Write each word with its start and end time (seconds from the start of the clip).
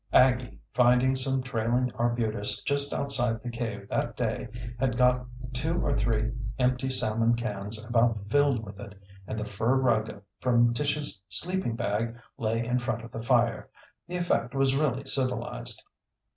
Aggie, 0.13 0.57
finding 0.73 1.15
some 1.15 1.43
trailing 1.43 1.91
arbutus 1.93 2.63
just 2.63 2.91
outside 2.91 3.39
the 3.43 3.51
cave 3.51 3.87
that 3.87 4.17
day, 4.17 4.47
had 4.79 4.97
got 4.97 5.27
two 5.53 5.79
or 5.79 5.93
three 5.93 6.31
empty 6.57 6.89
salmon 6.89 7.35
cans 7.35 7.85
about 7.85 8.17
filled 8.27 8.65
with 8.65 8.79
it, 8.79 8.95
and 9.27 9.37
the 9.37 9.45
fur 9.45 9.75
rug 9.75 10.23
from 10.39 10.73
Tish's 10.73 11.21
sleeping 11.29 11.75
bag 11.75 12.17
lay 12.39 12.65
in 12.65 12.79
front 12.79 13.03
of 13.03 13.11
the 13.11 13.21
fire. 13.21 13.69
The 14.07 14.17
effect 14.17 14.55
was 14.55 14.75
really 14.75 15.05
civilized. 15.05 15.83